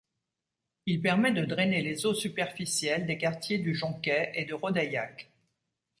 Il 0.87 0.99
permet 0.99 1.31
de 1.31 1.45
drainer 1.45 1.83
les 1.83 2.07
eaux 2.07 2.15
superficielles 2.15 3.05
des 3.05 3.19
quartiers 3.19 3.59
du 3.59 3.75
Jonquet 3.75 4.31
et 4.33 4.45
de 4.45 4.55
Rodeilhac. 4.55 5.29